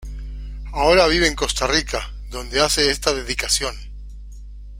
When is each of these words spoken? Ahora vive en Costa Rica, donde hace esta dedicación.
Ahora 0.73 1.05
vive 1.05 1.27
en 1.27 1.35
Costa 1.35 1.67
Rica, 1.67 2.01
donde 2.31 2.59
hace 2.59 2.89
esta 2.89 3.13
dedicación. 3.13 3.75